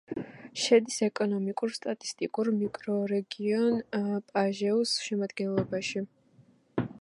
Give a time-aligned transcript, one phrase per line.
[0.61, 3.77] შედის ეკონომიკურ-სტატისტიკურ მიკრორეგიონ
[4.33, 6.05] პაჟეუს შემადგენლობაში.